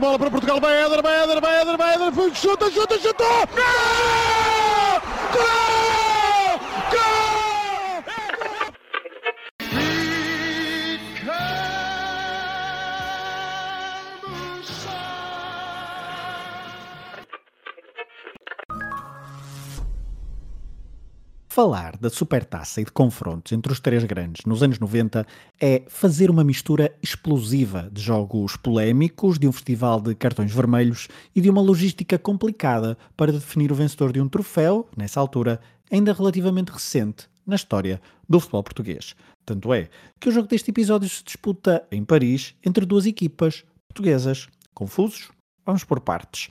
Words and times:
bola 0.00 0.18
para 0.18 0.30
Portugal, 0.30 0.60
vai 0.60 0.76
Éder, 0.84 1.02
vai 1.02 1.22
Éder, 1.22 1.40
vai 1.40 1.60
Éder, 1.60 1.76
vai 1.76 1.94
Éder, 1.94 2.34
chuta, 2.34 2.70
chuta, 2.70 2.98
chuta! 2.98 3.24
Gol! 3.54 4.05
Falar 21.56 21.96
da 21.96 22.10
supertaça 22.10 22.82
e 22.82 22.84
de 22.84 22.92
confrontos 22.92 23.50
entre 23.50 23.72
os 23.72 23.80
três 23.80 24.04
grandes 24.04 24.44
nos 24.44 24.62
anos 24.62 24.78
90 24.78 25.26
é 25.58 25.84
fazer 25.88 26.30
uma 26.30 26.44
mistura 26.44 26.94
explosiva 27.02 27.88
de 27.90 28.02
jogos 28.02 28.58
polémicos, 28.58 29.38
de 29.38 29.48
um 29.48 29.52
festival 29.52 29.98
de 29.98 30.14
cartões 30.14 30.52
vermelhos 30.52 31.08
e 31.34 31.40
de 31.40 31.48
uma 31.48 31.62
logística 31.62 32.18
complicada 32.18 32.98
para 33.16 33.32
definir 33.32 33.72
o 33.72 33.74
vencedor 33.74 34.12
de 34.12 34.20
um 34.20 34.28
troféu, 34.28 34.86
nessa 34.94 35.18
altura, 35.18 35.58
ainda 35.90 36.12
relativamente 36.12 36.72
recente 36.72 37.26
na 37.46 37.56
história 37.56 38.02
do 38.28 38.38
futebol 38.38 38.62
português. 38.62 39.16
Tanto 39.46 39.72
é 39.72 39.88
que 40.20 40.28
o 40.28 40.32
jogo 40.32 40.48
deste 40.48 40.70
episódio 40.70 41.08
se 41.08 41.24
disputa 41.24 41.88
em 41.90 42.04
Paris 42.04 42.54
entre 42.62 42.84
duas 42.84 43.06
equipas 43.06 43.64
portuguesas. 43.88 44.46
Confusos? 44.74 45.30
Vamos 45.64 45.84
por 45.84 46.00
partes. 46.00 46.50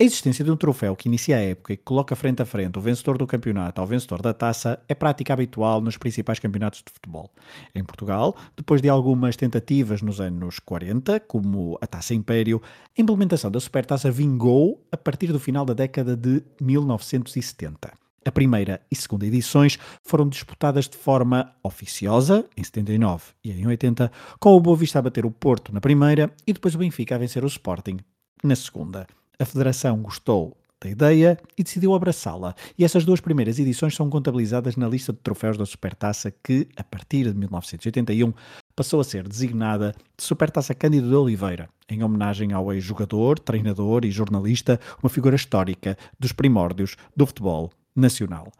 A 0.00 0.02
existência 0.02 0.42
de 0.42 0.50
um 0.50 0.56
troféu 0.56 0.96
que 0.96 1.10
inicia 1.10 1.36
a 1.36 1.40
época 1.40 1.74
e 1.74 1.76
que 1.76 1.82
coloca 1.82 2.16
frente 2.16 2.40
a 2.40 2.46
frente 2.46 2.78
o 2.78 2.80
vencedor 2.80 3.18
do 3.18 3.26
campeonato 3.26 3.82
ao 3.82 3.86
vencedor 3.86 4.22
da 4.22 4.32
taça 4.32 4.82
é 4.88 4.94
prática 4.94 5.34
habitual 5.34 5.82
nos 5.82 5.98
principais 5.98 6.38
campeonatos 6.38 6.82
de 6.82 6.90
futebol. 6.90 7.30
Em 7.74 7.84
Portugal, 7.84 8.34
depois 8.56 8.80
de 8.80 8.88
algumas 8.88 9.36
tentativas 9.36 10.00
nos 10.00 10.18
anos 10.18 10.58
40, 10.58 11.20
como 11.20 11.76
a 11.82 11.86
Taça 11.86 12.14
Império, 12.14 12.62
a 12.96 13.02
implementação 13.02 13.50
da 13.50 13.60
Supertaça 13.60 14.10
vingou 14.10 14.82
a 14.90 14.96
partir 14.96 15.34
do 15.34 15.38
final 15.38 15.66
da 15.66 15.74
década 15.74 16.16
de 16.16 16.42
1970. 16.62 17.92
A 18.24 18.32
primeira 18.32 18.80
e 18.90 18.96
segunda 18.96 19.26
edições 19.26 19.78
foram 20.02 20.26
disputadas 20.26 20.88
de 20.88 20.96
forma 20.96 21.54
oficiosa, 21.62 22.46
em 22.56 22.64
79 22.64 23.32
e 23.44 23.52
em 23.52 23.66
80, 23.66 24.10
com 24.38 24.56
o 24.56 24.60
Boa 24.60 24.78
Vista 24.78 24.98
a 24.98 25.02
bater 25.02 25.26
o 25.26 25.30
Porto 25.30 25.74
na 25.74 25.80
primeira 25.80 26.32
e 26.46 26.54
depois 26.54 26.74
o 26.74 26.78
Benfica 26.78 27.16
a 27.16 27.18
vencer 27.18 27.44
o 27.44 27.48
Sporting 27.48 27.98
na 28.42 28.56
segunda. 28.56 29.06
A 29.40 29.44
Federação 29.46 30.02
gostou 30.02 30.54
da 30.78 30.90
ideia 30.90 31.38
e 31.56 31.62
decidiu 31.64 31.94
abraçá-la. 31.94 32.54
E 32.78 32.84
essas 32.84 33.06
duas 33.06 33.22
primeiras 33.22 33.58
edições 33.58 33.94
são 33.94 34.10
contabilizadas 34.10 34.76
na 34.76 34.86
lista 34.86 35.14
de 35.14 35.18
troféus 35.20 35.56
da 35.56 35.64
Supertaça 35.64 36.30
que, 36.30 36.68
a 36.76 36.84
partir 36.84 37.24
de 37.24 37.38
1981, 37.38 38.34
passou 38.76 39.00
a 39.00 39.04
ser 39.04 39.26
designada 39.26 39.94
de 40.14 40.22
Supertaça 40.22 40.74
Cândido 40.74 41.08
de 41.08 41.14
Oliveira, 41.14 41.70
em 41.88 42.02
homenagem 42.02 42.52
ao 42.52 42.70
ex-jogador, 42.70 43.38
treinador 43.38 44.04
e 44.04 44.10
jornalista, 44.10 44.78
uma 45.02 45.08
figura 45.08 45.36
histórica 45.36 45.96
dos 46.18 46.32
primórdios 46.32 46.96
do 47.16 47.26
futebol 47.26 47.70
nacional. 47.96 48.52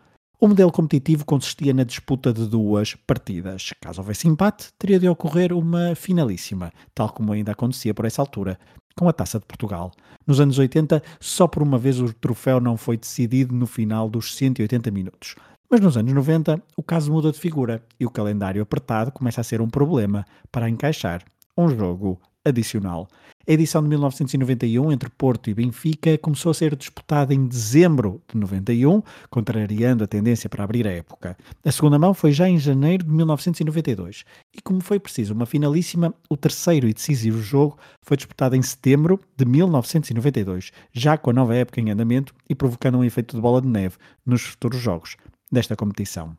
O 0.43 0.49
modelo 0.49 0.73
competitivo 0.73 1.23
consistia 1.27 1.75
na 1.75 1.85
disputa 1.85 2.33
de 2.33 2.49
duas 2.49 2.95
partidas. 2.95 3.75
Caso 3.79 4.01
houvesse 4.01 4.27
empate, 4.27 4.69
teria 4.79 4.99
de 4.99 5.07
ocorrer 5.07 5.53
uma 5.53 5.95
finalíssima, 5.95 6.73
tal 6.95 7.11
como 7.11 7.35
ainda 7.35 7.53
acontecia 7.53 7.93
por 7.93 8.07
essa 8.07 8.23
altura, 8.23 8.59
com 8.97 9.07
a 9.07 9.13
Taça 9.13 9.39
de 9.39 9.45
Portugal. 9.45 9.93
Nos 10.27 10.41
anos 10.41 10.59
80, 10.59 11.03
só 11.21 11.47
por 11.47 11.63
uma 11.63 11.77
vez 11.77 12.01
o 12.01 12.11
troféu 12.15 12.59
não 12.59 12.79
foi 12.79 12.97
decidido 12.97 13.55
no 13.55 13.67
final 13.67 14.09
dos 14.09 14.35
180 14.35 14.91
minutos. 14.91 15.35
Mas 15.71 15.83
nos 15.83 15.99
anos 15.99 16.15
90, 16.15 16.63
o 16.75 16.83
caso 16.83 17.13
muda 17.13 17.31
de 17.31 17.39
figura 17.39 17.85
e 18.01 18.07
o 18.07 18.11
calendário 18.11 18.63
apertado 18.63 19.13
começa 19.13 19.43
a 19.43 19.45
ser 19.45 19.61
um 19.61 19.69
problema 19.69 20.25
para 20.51 20.71
encaixar 20.71 21.23
um 21.55 21.69
jogo 21.69 22.19
adicional. 22.45 23.09
A 23.49 23.53
edição 23.53 23.83
de 23.83 23.89
1991 23.89 24.93
entre 24.93 25.09
Porto 25.11 25.51
e 25.51 25.55
Benfica 25.55 26.17
começou 26.19 26.51
a 26.51 26.55
ser 26.55 26.77
disputada 26.77 27.35
em 27.35 27.47
dezembro 27.47 28.23
de 28.31 28.39
91, 28.39 29.03
contrariando 29.29 30.05
a 30.05 30.07
tendência 30.07 30.49
para 30.49 30.63
abrir 30.63 30.87
a 30.87 30.93
época. 30.93 31.37
A 31.65 31.73
segunda 31.73 31.99
mão 31.99 32.15
foi 32.15 32.33
já 32.33 32.49
em 32.49 32.59
janeiro 32.59 33.05
de 33.05 33.11
1992 33.11 34.25
e, 34.55 34.61
como 34.61 34.81
foi 34.81 35.01
preciso 35.01 35.35
uma 35.35 35.47
finalíssima, 35.47 36.15
o 36.29 36.37
terceiro 36.37 36.89
e 36.89 36.95
decisivo 36.95 37.41
jogo 37.41 37.79
foi 38.03 38.17
disputado 38.17 38.55
em 38.55 38.63
setembro 38.63 39.21
de 39.37 39.45
1992, 39.45 40.71
já 40.93 41.17
com 41.17 41.31
a 41.31 41.33
nova 41.33 41.55
época 41.55 41.81
em 41.81 41.91
andamento 41.91 42.35
e 42.49 42.55
provocando 42.55 42.99
um 42.99 43.05
efeito 43.05 43.35
de 43.35 43.43
bola 43.43 43.61
de 43.61 43.69
neve 43.69 43.97
nos 44.25 44.43
futuros 44.43 44.81
jogos 44.81 45.17
desta 45.51 45.75
competição. 45.75 46.37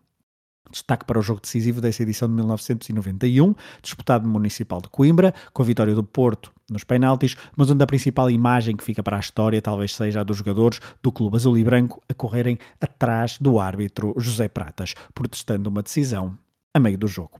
Destaque 0.71 1.05
para 1.05 1.19
o 1.19 1.21
jogo 1.21 1.41
decisivo 1.41 1.81
dessa 1.81 2.01
edição 2.03 2.27
de 2.27 2.35
1991, 2.35 3.53
disputado 3.81 4.25
no 4.25 4.33
Municipal 4.33 4.81
de 4.81 4.89
Coimbra, 4.89 5.33
com 5.53 5.61
a 5.61 5.65
vitória 5.65 5.93
do 5.93 6.03
Porto 6.03 6.51
nos 6.69 6.83
penaltis, 6.83 7.35
mas 7.55 7.69
onde 7.69 7.83
a 7.83 7.87
principal 7.87 8.31
imagem 8.31 8.75
que 8.75 8.83
fica 8.83 9.03
para 9.03 9.17
a 9.17 9.19
história 9.19 9.61
talvez 9.61 9.93
seja 9.93 10.21
a 10.21 10.23
dos 10.23 10.37
jogadores 10.37 10.79
do 11.03 11.11
Clube 11.11 11.35
Azul 11.35 11.57
e 11.57 11.63
Branco 11.63 12.01
a 12.09 12.13
correrem 12.13 12.57
atrás 12.79 13.37
do 13.39 13.59
árbitro 13.59 14.13
José 14.17 14.47
Pratas, 14.47 14.95
protestando 15.13 15.69
uma 15.69 15.83
decisão 15.83 16.37
a 16.73 16.79
meio 16.79 16.97
do 16.97 17.07
jogo. 17.07 17.37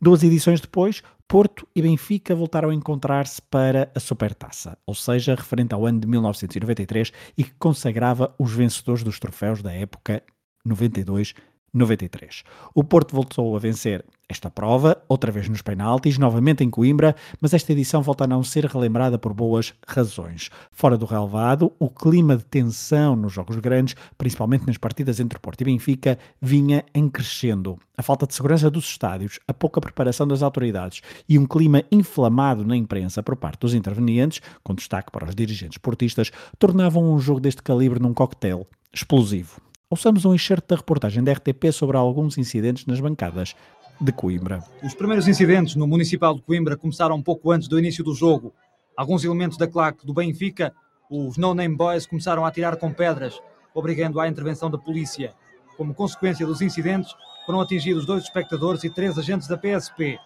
Duas 0.00 0.22
edições 0.22 0.60
depois, 0.60 1.02
Porto 1.28 1.68
e 1.76 1.82
Benfica 1.82 2.34
voltaram 2.34 2.70
a 2.70 2.74
encontrar-se 2.74 3.40
para 3.42 3.90
a 3.94 4.00
Supertaça, 4.00 4.76
ou 4.86 4.94
seja, 4.94 5.34
referente 5.34 5.74
ao 5.74 5.86
ano 5.86 6.00
de 6.00 6.06
1993 6.08 7.12
e 7.36 7.44
que 7.44 7.52
consagrava 7.58 8.34
os 8.38 8.52
vencedores 8.52 9.04
dos 9.04 9.20
troféus 9.20 9.62
da 9.62 9.72
época 9.72 10.22
92 10.64 11.34
93. 11.72 12.42
O 12.74 12.82
Porto 12.82 13.14
voltou 13.14 13.56
a 13.56 13.58
vencer 13.58 14.04
esta 14.30 14.48
prova, 14.48 15.02
outra 15.08 15.32
vez 15.32 15.48
nos 15.48 15.60
penaltis, 15.60 16.16
novamente 16.16 16.62
em 16.62 16.70
Coimbra, 16.70 17.16
mas 17.40 17.52
esta 17.52 17.72
edição 17.72 18.00
volta 18.00 18.24
a 18.24 18.26
não 18.28 18.44
ser 18.44 18.64
relembrada 18.64 19.18
por 19.18 19.34
boas 19.34 19.74
razões. 19.86 20.50
Fora 20.70 20.96
do 20.96 21.04
relevado, 21.04 21.72
o 21.80 21.90
clima 21.90 22.36
de 22.36 22.44
tensão 22.44 23.16
nos 23.16 23.32
jogos 23.32 23.56
grandes, 23.56 23.96
principalmente 24.16 24.66
nas 24.66 24.76
partidas 24.76 25.18
entre 25.18 25.38
Porto 25.40 25.62
e 25.62 25.64
Benfica, 25.64 26.16
vinha 26.40 26.84
em 26.94 27.08
crescendo. 27.08 27.76
A 27.96 28.02
falta 28.02 28.24
de 28.26 28.34
segurança 28.34 28.70
dos 28.70 28.84
estádios, 28.84 29.40
a 29.48 29.52
pouca 29.52 29.80
preparação 29.80 30.26
das 30.28 30.42
autoridades 30.42 31.02
e 31.28 31.36
um 31.36 31.44
clima 31.44 31.82
inflamado 31.90 32.64
na 32.64 32.76
imprensa 32.76 33.22
por 33.22 33.34
parte 33.34 33.60
dos 33.60 33.74
intervenientes, 33.74 34.40
com 34.62 34.74
destaque 34.74 35.10
para 35.10 35.28
os 35.28 35.34
dirigentes 35.34 35.78
portistas, 35.78 36.30
tornavam 36.56 37.12
um 37.12 37.18
jogo 37.18 37.40
deste 37.40 37.62
calibre 37.62 38.00
num 38.00 38.14
coquetel 38.14 38.66
explosivo. 38.92 39.60
Ouçamos 39.92 40.24
um 40.24 40.32
excerto 40.32 40.68
da 40.68 40.76
reportagem 40.76 41.20
da 41.20 41.32
RTP 41.32 41.72
sobre 41.72 41.96
alguns 41.96 42.38
incidentes 42.38 42.86
nas 42.86 43.00
bancadas 43.00 43.56
de 44.00 44.12
Coimbra. 44.12 44.62
Os 44.84 44.94
primeiros 44.94 45.26
incidentes 45.26 45.74
no 45.74 45.84
Municipal 45.84 46.32
de 46.32 46.42
Coimbra 46.42 46.76
começaram 46.76 47.16
um 47.16 47.22
pouco 47.22 47.50
antes 47.50 47.66
do 47.66 47.76
início 47.76 48.04
do 48.04 48.14
jogo. 48.14 48.54
Alguns 48.96 49.24
elementos 49.24 49.58
da 49.58 49.66
claque 49.66 50.06
do 50.06 50.14
Benfica, 50.14 50.72
os 51.10 51.36
No 51.36 51.54
Name 51.54 51.76
Boys, 51.76 52.06
começaram 52.06 52.44
a 52.44 52.48
atirar 52.48 52.76
com 52.76 52.92
pedras, 52.92 53.42
obrigando 53.74 54.20
à 54.20 54.28
intervenção 54.28 54.70
da 54.70 54.78
polícia. 54.78 55.34
Como 55.76 55.92
consequência 55.92 56.46
dos 56.46 56.62
incidentes, 56.62 57.12
foram 57.44 57.60
atingidos 57.60 58.06
dois 58.06 58.22
espectadores 58.22 58.84
e 58.84 58.90
três 58.90 59.18
agentes 59.18 59.48
da 59.48 59.58
PSP. 59.58 60.20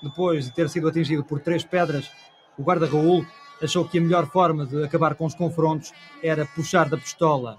Depois 0.00 0.44
de 0.44 0.52
ter 0.52 0.68
sido 0.68 0.86
atingido 0.86 1.24
por 1.24 1.40
três 1.40 1.64
pedras, 1.64 2.08
o 2.56 2.62
guarda 2.62 2.86
Raul 2.86 3.26
achou 3.60 3.84
que 3.84 3.98
a 3.98 4.00
melhor 4.00 4.30
forma 4.30 4.64
de 4.64 4.84
acabar 4.84 5.16
com 5.16 5.26
os 5.26 5.34
confrontos 5.34 5.92
era 6.22 6.46
puxar 6.46 6.88
da 6.88 6.96
pistola 6.96 7.58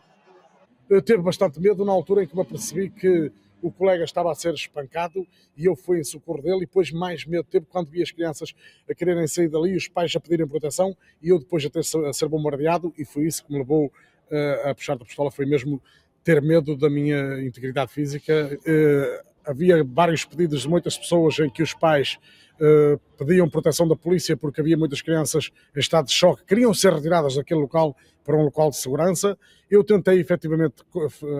teve 1.06 1.21
bastante 1.21 1.59
medo 1.59 1.86
na 1.86 1.91
altura 1.91 2.24
em 2.24 2.27
que 2.27 2.36
me 2.36 2.41
apercebi 2.41 2.89
que 2.89 3.31
o 3.62 3.71
colega 3.71 4.03
estava 4.03 4.31
a 4.31 4.36
ser 4.36 4.53
espancado 4.53 5.27
e 5.56 5.65
eu 5.65 5.75
fui 5.75 6.00
em 6.00 6.03
socorro 6.03 6.41
dele 6.41 6.57
e 6.57 6.59
depois 6.62 6.91
mais 6.91 7.25
medo 7.25 7.45
teve 7.50 7.65
quando 7.65 7.89
vi 7.89 8.01
as 8.01 8.12
crianças 8.12 8.53
a 8.89 8.94
quererem 8.94 9.27
sair 9.27 9.50
dali, 9.50 9.75
os 9.75 9.88
pais 9.88 10.15
a 10.15 10.19
pedirem 10.19 10.47
proteção 10.47 10.95
e 11.21 11.30
eu 11.30 11.39
depois 11.39 11.65
a, 11.65 11.69
ter, 11.69 11.80
a 11.80 12.13
ser 12.13 12.27
bombardeado 12.27 12.94
e 12.97 13.06
foi 13.06 13.25
isso 13.25 13.44
que 13.45 13.51
me 13.51 13.59
levou 13.59 13.88
uh, 13.88 14.69
a 14.69 14.75
puxar 14.75 14.97
da 14.97 15.06
pistola, 15.06 15.30
foi 15.30 15.45
mesmo 15.45 15.81
ter 16.24 16.41
medo 16.41 16.75
da 16.75 16.89
minha 16.89 17.42
integridade 17.42 17.92
física. 17.92 18.57
Uh, 18.62 19.30
havia 19.50 19.84
vários 19.84 20.24
pedidos 20.24 20.62
de 20.62 20.69
muitas 20.69 20.96
pessoas 20.96 21.40
em 21.40 21.50
que 21.50 21.63
os 21.63 21.74
pais 21.74 22.19
uh, 22.62 23.00
pediam 23.18 23.50
proteção 23.50 23.88
da 23.88 23.96
polícia 23.96 24.38
porque 24.38 24.62
havia 24.62 24.78
muitas 24.78 25.01
crianças 25.01 25.50
em 25.75 25.80
estado 25.80 26.06
de 26.06 26.13
choque, 26.13 26.46
queriam 26.46 26.72
ser 26.72 26.94
retiradas 26.94 27.36
daquele 27.36 27.60
local 27.60 27.98
para 28.24 28.38
um 28.38 28.44
local 28.44 28.69
de 28.69 28.78
segurança. 28.78 29.36
Eu 29.72 29.84
tentei 29.84 30.19
efetivamente 30.19 30.84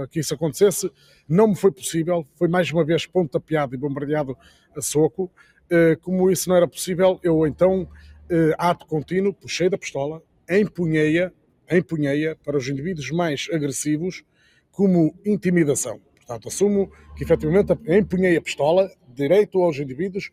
que 0.10 0.20
isso 0.20 0.34
acontecesse, 0.34 0.92
não 1.28 1.50
me 1.50 1.56
foi 1.56 1.72
possível, 1.72 2.26
foi 2.36 2.48
mais 2.48 2.72
uma 2.72 2.84
vez 2.84 3.06
pontapeado 3.06 3.76
e 3.76 3.78
bombardeado 3.78 4.36
a 4.76 4.82
soco. 4.82 5.32
Uh, 5.72 6.00
como 6.02 6.32
isso 6.32 6.50
não 6.50 6.56
era 6.56 6.68
possível, 6.68 7.20
eu 7.22 7.46
então, 7.46 7.84
uh, 7.84 8.56
ato 8.58 8.88
contínuo, 8.88 9.36
puxei 9.36 9.70
da 9.70 9.78
pistola, 9.78 10.20
empunheia, 10.50 11.32
empunheia 11.72 12.36
para 12.44 12.58
os 12.58 12.68
indivíduos 12.68 13.12
mais 13.12 13.48
agressivos 13.54 14.24
como 14.72 15.14
intimidação. 15.24 16.02
Portanto, 16.30 16.48
assumo 16.48 16.92
que 17.16 17.24
efetivamente 17.24 17.74
empunhei 17.88 18.38
a 18.38 18.42
pistola 18.42 18.88
direito 19.16 19.60
aos 19.64 19.80
indivíduos 19.80 20.30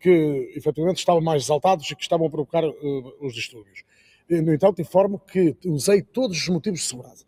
que 0.00 0.50
efetivamente 0.56 0.96
estavam 0.96 1.20
mais 1.20 1.42
exaltados 1.42 1.90
e 1.90 1.94
que 1.94 2.02
estavam 2.02 2.26
a 2.26 2.30
provocar 2.30 2.64
uh, 2.64 2.72
os 3.20 3.34
distúrbios. 3.34 3.84
No 4.30 4.54
entanto, 4.54 4.80
informo 4.80 5.18
que 5.18 5.54
usei 5.66 6.00
todos 6.00 6.38
os 6.38 6.48
motivos 6.48 6.80
de 6.80 6.86
segurança. 6.86 7.26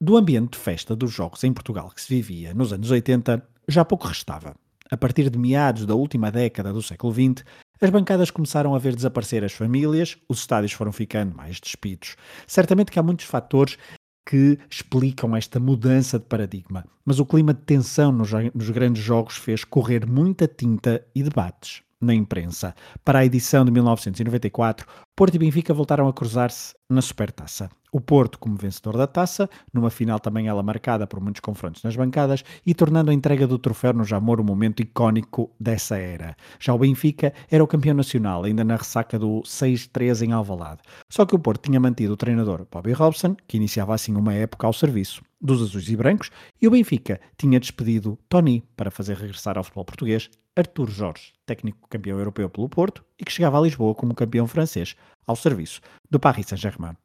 Do 0.00 0.16
ambiente 0.16 0.52
de 0.52 0.58
festa 0.58 0.94
dos 0.94 1.10
jogos 1.10 1.42
em 1.42 1.52
Portugal 1.52 1.90
que 1.90 2.00
se 2.00 2.14
vivia 2.14 2.54
nos 2.54 2.72
anos 2.72 2.92
80, 2.92 3.44
já 3.66 3.84
pouco 3.84 4.06
restava. 4.06 4.54
A 4.88 4.96
partir 4.96 5.28
de 5.28 5.36
meados 5.36 5.84
da 5.84 5.96
última 5.96 6.30
década 6.30 6.72
do 6.72 6.80
século 6.80 7.12
XX, 7.12 7.44
as 7.80 7.90
bancadas 7.90 8.30
começaram 8.30 8.72
a 8.72 8.78
ver 8.78 8.94
desaparecer 8.94 9.42
as 9.42 9.52
famílias, 9.52 10.16
os 10.28 10.38
estádios 10.38 10.72
foram 10.72 10.92
ficando 10.92 11.34
mais 11.34 11.58
despidos. 11.58 12.14
Certamente 12.46 12.92
que 12.92 13.00
há 13.00 13.02
muitos 13.02 13.26
fatores 13.26 13.76
que 14.24 14.58
explicam 14.70 15.34
esta 15.36 15.58
mudança 15.58 16.18
de 16.18 16.24
paradigma, 16.24 16.84
mas 17.04 17.18
o 17.18 17.26
clima 17.26 17.52
de 17.52 17.60
tensão 17.60 18.12
nos, 18.12 18.30
nos 18.54 18.70
grandes 18.70 19.02
jogos 19.02 19.36
fez 19.36 19.64
correr 19.64 20.06
muita 20.06 20.46
tinta 20.46 21.04
e 21.14 21.22
debates 21.22 21.82
na 22.00 22.14
imprensa. 22.14 22.74
Para 23.04 23.20
a 23.20 23.24
edição 23.24 23.64
de 23.64 23.70
1994, 23.70 24.86
Porto 25.14 25.34
e 25.34 25.38
Benfica 25.38 25.72
voltaram 25.72 26.08
a 26.08 26.12
cruzar-se 26.12 26.74
na 26.90 27.00
Supertaça. 27.00 27.70
O 27.94 28.00
Porto 28.00 28.38
como 28.38 28.56
vencedor 28.56 28.96
da 28.96 29.06
taça, 29.06 29.50
numa 29.70 29.90
final 29.90 30.18
também 30.18 30.48
ela 30.48 30.62
marcada 30.62 31.06
por 31.06 31.20
muitos 31.20 31.40
confrontos 31.40 31.82
nas 31.82 31.94
bancadas 31.94 32.42
e 32.64 32.72
tornando 32.72 33.10
a 33.10 33.14
entrega 33.14 33.46
do 33.46 33.58
troféu 33.58 33.92
no 33.92 34.02
Jamor 34.02 34.40
um 34.40 34.44
momento 34.44 34.80
icónico 34.80 35.50
dessa 35.60 35.98
era. 35.98 36.34
Já 36.58 36.72
o 36.72 36.78
Benfica 36.78 37.34
era 37.50 37.62
o 37.62 37.66
campeão 37.66 37.94
nacional, 37.94 38.44
ainda 38.44 38.64
na 38.64 38.76
ressaca 38.76 39.18
do 39.18 39.42
6-3 39.42 40.22
em 40.22 40.32
Alvalade. 40.32 40.80
Só 41.10 41.26
que 41.26 41.34
o 41.34 41.38
Porto 41.38 41.66
tinha 41.66 41.78
mantido 41.78 42.14
o 42.14 42.16
treinador 42.16 42.66
Bobby 42.70 42.92
Robson, 42.92 43.36
que 43.46 43.58
iniciava 43.58 43.94
assim 43.94 44.16
uma 44.16 44.32
época 44.32 44.66
ao 44.66 44.72
serviço 44.72 45.20
dos 45.38 45.60
azuis 45.60 45.90
e 45.90 45.96
brancos, 45.96 46.30
e 46.62 46.66
o 46.66 46.70
Benfica 46.70 47.20
tinha 47.36 47.60
despedido 47.60 48.18
Tony 48.26 48.64
para 48.74 48.90
fazer 48.90 49.18
regressar 49.18 49.58
ao 49.58 49.64
futebol 49.64 49.84
português 49.84 50.30
Artur 50.56 50.88
Jorge, 50.88 51.34
técnico 51.44 51.86
campeão 51.90 52.16
europeu 52.16 52.48
pelo 52.48 52.70
Porto 52.70 53.04
e 53.18 53.24
que 53.24 53.32
chegava 53.32 53.58
a 53.58 53.62
Lisboa 53.62 53.94
como 53.94 54.14
campeão 54.14 54.46
francês 54.46 54.96
ao 55.26 55.36
serviço 55.36 55.82
do 56.10 56.18
Paris 56.18 56.46
Saint-Germain. 56.46 56.96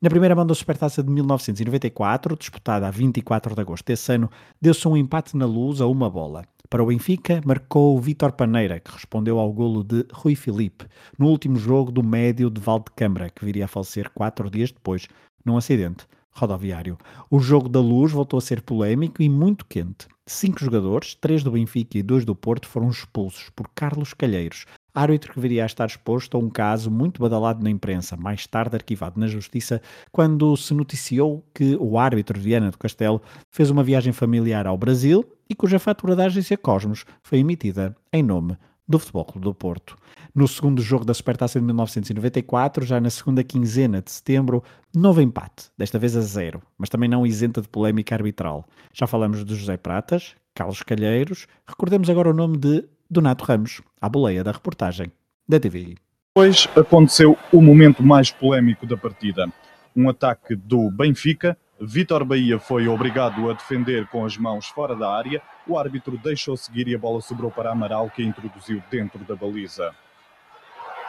Na 0.00 0.08
primeira 0.08 0.36
mão 0.36 0.46
da 0.46 0.54
Supertaça 0.54 1.02
de 1.02 1.10
1994, 1.10 2.36
disputada 2.36 2.86
a 2.86 2.90
24 2.90 3.52
de 3.52 3.60
agosto 3.60 3.84
desse 3.84 4.12
ano, 4.12 4.30
deu-se 4.60 4.86
um 4.86 4.96
empate 4.96 5.36
na 5.36 5.44
luz 5.44 5.80
a 5.80 5.88
uma 5.88 6.08
bola. 6.08 6.44
Para 6.70 6.84
o 6.84 6.86
Benfica, 6.86 7.40
marcou 7.44 8.00
Vítor 8.00 8.30
Paneira, 8.30 8.78
que 8.78 8.92
respondeu 8.92 9.40
ao 9.40 9.52
golo 9.52 9.82
de 9.82 10.06
Rui 10.12 10.36
Filipe, 10.36 10.86
no 11.18 11.26
último 11.26 11.56
jogo 11.56 11.90
do 11.90 12.04
médio 12.04 12.48
de 12.48 12.60
Valdecâmara, 12.60 13.28
que 13.28 13.44
viria 13.44 13.64
a 13.64 13.68
falecer 13.68 14.08
quatro 14.14 14.48
dias 14.48 14.70
depois, 14.70 15.08
num 15.44 15.56
acidente 15.56 16.06
rodoviário. 16.30 16.96
O 17.28 17.40
jogo 17.40 17.68
da 17.68 17.80
luz 17.80 18.12
voltou 18.12 18.38
a 18.38 18.40
ser 18.40 18.62
polémico 18.62 19.20
e 19.20 19.28
muito 19.28 19.66
quente. 19.66 20.06
Cinco 20.24 20.62
jogadores, 20.62 21.16
três 21.16 21.42
do 21.42 21.50
Benfica 21.50 21.98
e 21.98 22.04
dois 22.04 22.24
do 22.24 22.36
Porto, 22.36 22.68
foram 22.68 22.88
expulsos 22.88 23.50
por 23.50 23.68
Carlos 23.74 24.14
Calheiros, 24.14 24.64
árbitro 24.98 25.32
que 25.32 25.40
viria 25.40 25.62
a 25.62 25.66
estar 25.66 25.86
exposto 25.86 26.36
a 26.36 26.40
um 26.40 26.50
caso 26.50 26.90
muito 26.90 27.22
badalado 27.22 27.62
na 27.62 27.70
imprensa, 27.70 28.16
mais 28.16 28.46
tarde 28.46 28.76
arquivado 28.76 29.18
na 29.18 29.26
Justiça, 29.26 29.80
quando 30.10 30.56
se 30.56 30.74
noticiou 30.74 31.44
que 31.54 31.76
o 31.80 31.98
árbitro 31.98 32.38
Viana 32.38 32.70
do 32.70 32.78
Castelo 32.78 33.22
fez 33.50 33.70
uma 33.70 33.84
viagem 33.84 34.12
familiar 34.12 34.66
ao 34.66 34.76
Brasil 34.76 35.24
e 35.48 35.54
cuja 35.54 35.78
fatura 35.78 36.16
da 36.16 36.26
agência 36.26 36.56
Cosmos 36.56 37.04
foi 37.22 37.38
emitida 37.38 37.96
em 38.12 38.22
nome 38.22 38.56
do 38.88 38.98
Futebol 38.98 39.24
Clube 39.24 39.44
do 39.44 39.54
Porto. 39.54 39.96
No 40.34 40.48
segundo 40.48 40.80
jogo 40.80 41.04
da 41.04 41.12
Supertaça 41.12 41.60
de 41.60 41.66
1994, 41.66 42.84
já 42.86 43.00
na 43.00 43.10
segunda 43.10 43.44
quinzena 43.44 44.00
de 44.00 44.10
setembro, 44.10 44.64
novo 44.94 45.20
empate, 45.20 45.70
desta 45.76 45.98
vez 45.98 46.16
a 46.16 46.20
zero, 46.22 46.62
mas 46.76 46.88
também 46.88 47.08
não 47.08 47.26
isenta 47.26 47.60
de 47.60 47.68
polémica 47.68 48.14
arbitral. 48.14 48.66
Já 48.92 49.06
falamos 49.06 49.44
de 49.44 49.54
José 49.54 49.76
Pratas, 49.76 50.34
Carlos 50.54 50.82
Calheiros, 50.82 51.46
recordemos 51.66 52.08
agora 52.08 52.30
o 52.30 52.34
nome 52.34 52.56
de 52.56 52.84
Donato 53.10 53.42
Ramos, 53.42 53.80
à 54.00 54.06
boleia 54.06 54.44
da 54.44 54.52
reportagem 54.52 55.10
da 55.48 55.58
TVI. 55.58 55.96
Depois 56.36 56.68
aconteceu 56.76 57.38
o 57.50 57.62
momento 57.62 58.02
mais 58.02 58.30
polémico 58.30 58.86
da 58.86 58.98
partida. 58.98 59.50
Um 59.96 60.10
ataque 60.10 60.54
do 60.54 60.90
Benfica. 60.90 61.56
Vitor 61.80 62.22
Bahia 62.22 62.58
foi 62.58 62.86
obrigado 62.86 63.48
a 63.48 63.54
defender 63.54 64.06
com 64.08 64.26
as 64.26 64.36
mãos 64.36 64.66
fora 64.68 64.94
da 64.94 65.10
área. 65.10 65.40
O 65.66 65.78
árbitro 65.78 66.18
deixou 66.18 66.54
seguir 66.54 66.86
e 66.86 66.94
a 66.94 66.98
bola 66.98 67.22
sobrou 67.22 67.50
para 67.50 67.72
Amaral, 67.72 68.10
que 68.10 68.22
a 68.22 68.26
introduziu 68.26 68.82
dentro 68.90 69.24
da 69.24 69.34
baliza. 69.34 69.90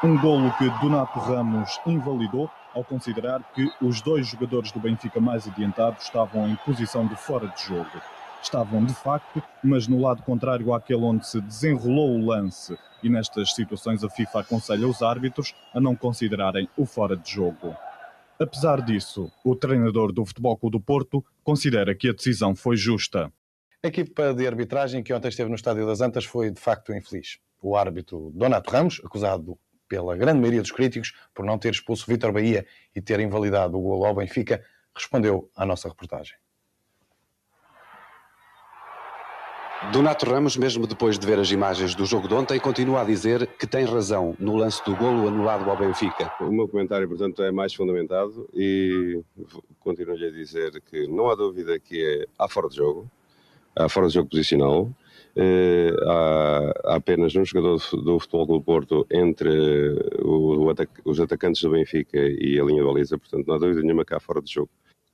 Um 0.02 0.18
golo 0.18 0.54
que 0.58 0.70
Donato 0.80 1.20
Ramos 1.20 1.82
invalidou 1.86 2.50
ao 2.74 2.84
considerar 2.84 3.44
que 3.54 3.70
os 3.82 4.02
dois 4.02 4.26
jogadores 4.26 4.72
do 4.72 4.80
Benfica 4.80 5.20
mais 5.20 5.46
adiantados 5.48 6.04
estavam 6.04 6.48
em 6.48 6.56
posição 6.56 7.06
de 7.06 7.16
fora 7.18 7.48
de 7.48 7.62
jogo 7.62 8.00
estavam 8.42 8.84
de 8.86 8.94
facto, 8.94 9.42
mas 9.64 9.88
no 9.88 10.00
lado 10.00 10.24
contrário 10.24 10.74
àquele 10.74 11.04
onde 11.04 11.28
se 11.28 11.42
desenrolou 11.42 12.18
o 12.18 12.26
lance. 12.26 12.78
E 13.02 13.10
nestas 13.10 13.54
situações 13.54 14.04
a 14.04 14.10
FIFA 14.10 14.42
aconselha 14.42 14.88
os 14.88 15.02
árbitros 15.02 15.54
a 15.74 15.80
não 15.80 15.96
considerarem 15.96 16.68
o 16.78 16.86
fora 16.86 17.16
de 17.16 17.32
jogo. 17.32 17.76
Apesar 18.40 18.82
disso, 18.82 19.32
o 19.44 19.56
treinador 19.56 20.12
do 20.12 20.26
Futebol 20.26 20.58
Clube 20.58 20.78
do 20.78 20.82
Porto 20.82 21.24
considera 21.44 21.94
que 21.94 22.10
a 22.10 22.14
decisão 22.14 22.56
foi 22.56 22.78
justa. 22.78 23.32
A 23.84 23.88
equipa 23.88 24.34
de 24.34 24.48
arbitragem 24.48 25.04
que 25.04 25.14
ontem 25.14 25.30
esteve 25.30 25.50
no 25.50 25.56
Estádio 25.56 25.86
das 25.86 26.02
Antas 26.02 26.26
foi 26.26 26.52
de 26.52 26.60
facto 26.60 26.94
infeliz. 26.94 27.40
O 27.62 27.76
árbitro 27.76 28.32
Donato 28.34 28.72
Ramos, 28.72 29.02
acusado 29.04 29.58
pela 29.90 30.16
grande 30.16 30.40
maioria 30.40 30.62
dos 30.62 30.72
críticos 30.72 31.14
por 31.34 31.44
não 31.44 31.58
ter 31.58 31.72
expulso 31.72 32.06
Vítor 32.08 32.32
Bahia 32.32 32.66
e 32.96 33.02
ter 33.02 33.20
invalidado 33.20 33.78
o 33.78 33.82
golo 33.82 34.06
ao 34.06 34.16
Benfica, 34.16 34.64
respondeu 34.96 35.50
à 35.56 35.66
nossa 35.66 35.90
reportagem. 35.90 36.36
Donato 39.88 40.30
Ramos, 40.30 40.58
mesmo 40.58 40.86
depois 40.86 41.18
de 41.18 41.26
ver 41.26 41.40
as 41.40 41.50
imagens 41.52 41.96
do 41.96 42.06
jogo 42.06 42.28
de 42.28 42.34
ontem, 42.34 42.60
continua 42.60 43.02
a 43.02 43.04
dizer 43.06 43.48
que 43.48 43.66
tem 43.66 43.86
razão 43.86 44.36
no 44.38 44.56
lance 44.56 44.84
do 44.84 44.94
golo 44.96 45.28
anulado 45.28 45.68
ao 45.68 45.78
Benfica. 45.78 46.32
O 46.42 46.52
meu 46.52 46.68
comentário, 46.68 47.08
portanto, 47.08 47.42
é 47.42 47.50
mais 47.50 47.74
fundamentado 47.74 48.48
e 48.54 49.22
continuo-lhe 49.80 50.28
a 50.28 50.32
dizer 50.32 50.82
que 50.82 51.08
não 51.08 51.30
há 51.30 51.36
dúvida 51.36 51.80
que 51.80 52.06
é, 52.06 52.26
há 52.38 52.48
fora 52.50 52.68
de 52.68 52.76
jogo, 52.76 53.10
há 53.74 53.88
fora 53.88 54.08
de 54.08 54.16
jogo 54.16 54.30
posicional, 54.30 54.92
eh, 55.36 55.96
há, 56.06 56.96
apenas 56.98 57.34
um 57.36 57.46
jogador 57.46 57.82
do 58.04 58.20
Futebol 58.20 58.46
do 58.46 58.62
Porto 58.62 59.08
entre 59.10 59.50
os 61.06 61.20
atacantes 61.22 61.62
do 61.62 61.72
Benfica 61.72 62.20
e 62.20 62.60
a 62.60 62.64
linha 62.66 62.82
de 62.82 62.88
baliza, 62.88 63.18
portanto 63.18 63.48
não 63.48 63.56
há 63.56 63.58
dúvida 63.58 63.82
nenhuma 63.82 64.04
que 64.04 64.14
há 64.14 64.20
fora 64.20 64.42
de 64.42 64.52
jogo. 64.52 64.70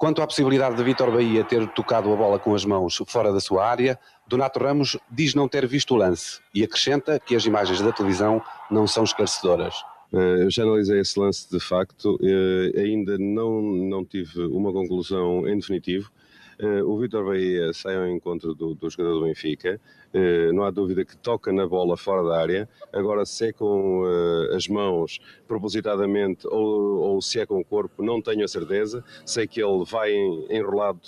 Quanto 0.06 0.22
à 0.22 0.28
possibilidade 0.28 0.76
de 0.76 0.84
Vitor 0.84 1.10
Bahia 1.10 1.44
ter 1.44 1.68
tocado 1.70 2.14
a 2.14 2.16
bola 2.16 2.38
com 2.38 2.54
as 2.54 2.64
mãos 2.64 3.02
fora 3.08 3.34
da 3.34 3.40
sua 3.40 3.66
área, 3.68 3.98
Donato 4.28 4.60
Ramos 4.60 5.00
diz 5.10 5.34
não 5.34 5.48
ter 5.48 5.66
visto 5.66 5.96
o 5.96 5.98
lance 5.98 6.42
e 6.54 6.64
acrescenta 6.64 7.20
que 7.20 7.36
as 7.36 7.44
imagens 7.44 7.82
da 7.82 7.92
televisão 7.92 8.40
não 8.70 8.86
são 8.86 9.04
esclarecedoras. 9.04 9.74
Eh, 10.14 10.44
eu 10.44 10.52
já 10.52 10.62
analisei 10.62 11.00
esse 11.00 11.20
lance 11.20 11.50
de 11.50 11.60
facto, 11.60 12.20
eh, 12.22 12.82
ainda 12.82 13.18
não, 13.18 13.64
não 13.64 14.06
tive 14.06 14.44
uma 14.44 14.72
conclusão 14.72 15.48
em 15.48 15.58
definitivo. 15.58 16.12
Eh, 16.58 16.84
o 16.84 16.98
Vitor 16.98 17.26
Bahia 17.26 17.74
sai 17.74 17.96
ao 17.96 18.08
encontro 18.08 18.54
do, 18.56 18.74
do 18.74 18.90
jogador 18.90 19.20
do 19.20 19.26
Benfica, 19.26 19.80
eh, 20.14 20.52
não 20.54 20.64
há 20.64 20.72
dúvida 20.72 21.04
que 21.04 21.18
toca 21.18 21.52
na 21.52 21.68
bola 21.68 21.98
fora 21.98 22.24
da 22.24 22.40
área. 22.40 22.70
Agora, 22.94 23.26
se 23.26 23.48
é 23.48 23.54
com 23.54 24.04
uh, 24.04 24.56
as 24.56 24.68
mãos 24.68 25.20
propositadamente 25.48 26.48
ou, 26.48 27.00
ou, 27.00 27.22
se 27.22 27.40
é 27.40 27.46
com 27.46 27.60
o 27.60 27.66
corpo, 27.66 28.02
não 28.02 28.22
tenho 28.22 28.46
a 28.46 28.48
certeza. 28.48 29.04
Sei 29.26 29.46
que 29.48 29.62
ele 29.62 29.84
vai 29.86 30.14
enrolado 30.50 31.02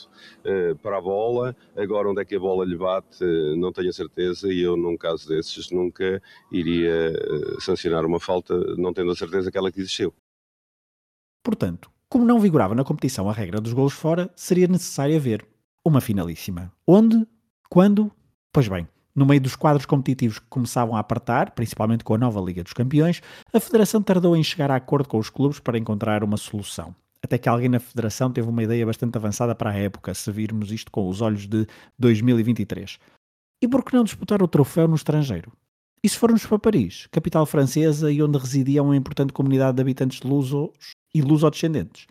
para 0.82 0.98
a 0.98 1.02
bola. 1.02 1.56
Agora, 1.76 2.10
onde 2.10 2.22
é 2.22 2.26
que 2.26 2.36
a 2.36 2.40
bola 2.40 2.66
lhe 2.66 2.76
bate, 2.76 3.24
não 3.58 3.72
tenho 3.72 3.90
a 3.90 3.94
certeza. 3.94 4.52
E 4.52 4.62
eu, 4.62 4.76
num 4.76 4.98
caso 4.98 5.28
desses, 5.28 5.72
nunca 5.72 6.22
iria 6.52 7.14
sancionar 7.60 8.06
uma 8.06 8.20
falta, 8.20 8.56
não 8.76 8.94
tendo 8.94 9.12
a 9.12 9.16
certeza 9.16 9.52
que 9.52 9.58
ela 9.58 9.72
que 9.72 9.80
existiu. 9.80 10.14
Portanto, 11.44 11.90
como 12.10 12.26
não 12.26 12.40
vigorava 12.40 12.74
na 12.74 12.84
competição 12.84 13.30
a 13.30 13.34
regra 13.34 13.60
dos 13.60 13.74
gols 13.74 13.94
fora, 13.94 14.30
seria 14.36 14.68
necessário 14.68 15.16
haver 15.16 15.46
uma 15.84 16.02
finalíssima. 16.02 16.72
Onde? 16.86 17.28
Quando? 17.70 18.12
Pois 18.52 18.68
bem, 18.68 18.88
no 19.16 19.26
meio 19.26 19.42
dos 19.42 19.56
quadros 19.56 19.86
competitivos 19.86 20.40
que 20.40 20.46
começavam 20.48 20.96
a 20.96 21.00
apertar, 21.00 21.52
principalmente 21.52 22.04
com 22.04 22.14
a 22.14 22.18
nova 22.18 22.40
Liga 22.40 22.64
dos 22.64 22.74
Campeões, 22.74 23.22
a 23.54 23.60
Federação 23.60 24.02
tardou 24.02 24.36
em 24.36 24.44
chegar 24.44 24.72
a 24.72 24.76
acordo 24.76 25.10
com 25.10 25.18
os 25.18 25.30
clubes 25.30 25.60
para 25.60 25.78
encontrar 25.78 26.24
uma 26.24 26.38
solução. 26.38 26.96
Até 27.22 27.38
que 27.38 27.50
alguém 27.50 27.68
na 27.68 27.80
Federação 27.80 28.32
teve 28.32 28.48
uma 28.48 28.64
ideia 28.64 28.86
bastante 28.86 29.18
avançada 29.18 29.56
para 29.56 29.72
a 29.72 29.76
época, 29.76 30.14
se 30.14 30.32
virmos 30.32 30.72
isto 30.72 30.92
com 30.92 31.10
os 31.10 31.20
olhos 31.20 31.48
de 31.48 31.68
2023. 31.98 33.00
E 33.62 33.68
por 33.68 33.84
que 33.84 33.96
não 33.96 34.04
disputar 34.04 34.42
o 34.42 34.48
troféu 34.48 34.88
no 34.88 34.96
estrangeiro? 34.96 35.52
E 36.08 36.10
se 36.10 36.18
formos 36.18 36.46
para 36.46 36.58
Paris, 36.58 37.06
capital 37.12 37.46
francesa 37.46 38.10
e 38.10 38.24
onde 38.24 38.38
residia 38.38 38.82
uma 38.82 38.96
importante 38.96 39.34
comunidade 39.34 39.76
de 39.76 39.82
habitantes 39.82 40.22
lusos 40.22 40.70
e 41.14 41.22
lusodescendentes? 41.22 42.08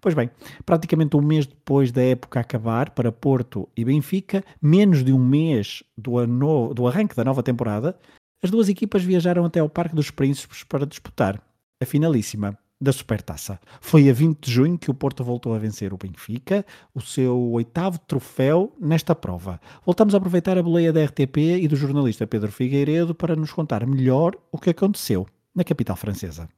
Pois 0.00 0.14
bem, 0.14 0.30
praticamente 0.64 1.16
um 1.16 1.20
mês 1.20 1.44
depois 1.44 1.90
da 1.90 2.00
época 2.02 2.38
acabar 2.38 2.90
para 2.90 3.10
Porto 3.10 3.68
e 3.76 3.84
Benfica, 3.84 4.44
menos 4.62 5.02
de 5.02 5.12
um 5.12 5.18
mês 5.18 5.82
do, 5.98 6.18
ano, 6.18 6.72
do 6.72 6.86
arranque 6.86 7.16
da 7.16 7.24
nova 7.24 7.42
temporada, 7.42 7.98
as 8.40 8.48
duas 8.48 8.68
equipas 8.68 9.02
viajaram 9.02 9.44
até 9.44 9.58
ao 9.58 9.68
Parque 9.68 9.96
dos 9.96 10.08
Príncipes 10.08 10.62
para 10.62 10.86
disputar 10.86 11.42
a 11.82 11.84
finalíssima 11.84 12.56
da 12.82 12.92
Supertaça. 12.92 13.60
Foi 13.80 14.10
a 14.10 14.12
20 14.12 14.40
de 14.40 14.50
junho 14.50 14.76
que 14.76 14.90
o 14.90 14.94
Porto 14.94 15.22
voltou 15.22 15.54
a 15.54 15.58
vencer 15.58 15.94
o 15.94 15.96
Benfica, 15.96 16.66
o 16.92 17.00
seu 17.00 17.38
oitavo 17.52 17.98
troféu 18.00 18.74
nesta 18.80 19.14
prova. 19.14 19.60
Voltamos 19.86 20.14
a 20.14 20.18
aproveitar 20.18 20.58
a 20.58 20.62
boleia 20.62 20.92
da 20.92 21.04
RTP 21.04 21.36
e 21.60 21.68
do 21.68 21.76
jornalista 21.76 22.26
Pedro 22.26 22.50
Figueiredo 22.50 23.14
para 23.14 23.36
nos 23.36 23.52
contar 23.52 23.86
melhor 23.86 24.34
o 24.50 24.58
que 24.58 24.70
aconteceu 24.70 25.26
na 25.54 25.62
capital 25.62 25.94
francesa. 25.96 26.48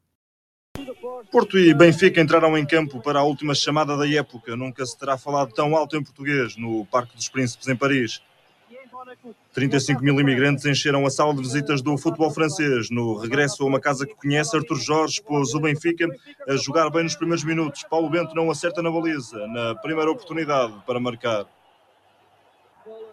Porto 1.31 1.59
e 1.59 1.75
Benfica 1.75 2.21
entraram 2.21 2.57
em 2.57 2.64
campo 2.64 3.00
para 3.02 3.19
a 3.19 3.25
última 3.25 3.54
chamada 3.54 3.97
da 3.97 4.09
época. 4.09 4.57
Nunca 4.57 4.87
se 4.87 4.97
terá 4.97 5.19
falado 5.19 5.52
tão 5.52 5.76
alto 5.76 5.97
em 5.97 6.02
português 6.02 6.57
no 6.57 6.87
Parque 6.87 7.16
dos 7.16 7.28
Príncipes, 7.28 7.69
em 7.69 7.76
Paris. 7.76 8.23
35 9.53 10.03
mil 10.03 10.19
imigrantes 10.21 10.65
encheram 10.67 11.07
a 11.07 11.11
sala 11.11 11.35
de 11.35 11.41
visitas 11.41 11.81
do 11.81 11.97
futebol 11.97 12.31
francês. 12.31 12.91
No 12.91 13.17
regresso 13.17 13.63
a 13.63 13.67
uma 13.67 13.81
casa 13.81 14.07
que 14.07 14.15
conhece, 14.15 14.57
Arthur 14.57 14.77
Jorge 14.77 15.23
pôs 15.23 15.55
o 15.55 15.61
Benfica 15.61 16.07
a 16.49 16.57
jogar 16.57 16.91
bem 16.91 17.05
nos 17.05 17.15
primeiros 17.15 17.45
minutos. 17.45 17.85
Paulo 17.89 18.11
Bento 18.11 18.35
não 18.35 18.51
acerta 18.51 18.83
na 18.83 18.91
baliza, 18.91 19.47
na 19.47 19.75
primeira 19.77 20.11
oportunidade 20.11 20.75
para 20.87 20.99
marcar. 20.99 21.47